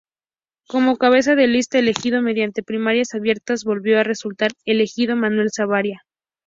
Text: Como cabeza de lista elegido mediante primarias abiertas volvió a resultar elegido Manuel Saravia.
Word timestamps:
Como 0.67 0.97
cabeza 0.97 1.35
de 1.35 1.45
lista 1.45 1.77
elegido 1.77 2.23
mediante 2.23 2.63
primarias 2.63 3.13
abiertas 3.13 3.63
volvió 3.63 3.99
a 3.99 4.03
resultar 4.03 4.49
elegido 4.65 5.15
Manuel 5.15 5.51
Saravia. 5.51 6.01